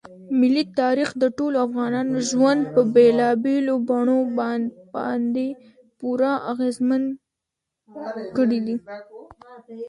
[0.39, 4.19] ملي تاریخ د ټولو افغانانو ژوند په بېلابېلو بڼو
[4.95, 5.47] باندې
[5.99, 7.03] پوره اغېزمن
[8.35, 8.75] کړی دی.